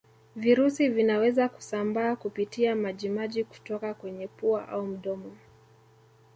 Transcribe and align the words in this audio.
Virusi 0.35 0.89
vinaweza 0.89 1.49
kusambaa 1.49 2.15
kupitia 2.15 2.75
maji 2.75 3.09
maji 3.09 3.43
kutoka 3.43 3.93
kwenye 3.93 4.27
pua 4.27 4.69
au 4.69 4.85
mdomo 4.85 5.31